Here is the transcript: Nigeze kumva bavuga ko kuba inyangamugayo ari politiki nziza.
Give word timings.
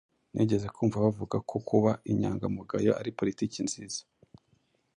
Nigeze 0.33 0.67
kumva 0.75 1.03
bavuga 1.05 1.37
ko 1.49 1.55
kuba 1.67 1.91
inyangamugayo 2.11 2.91
ari 2.99 3.11
politiki 3.19 3.57
nziza. 3.67 4.01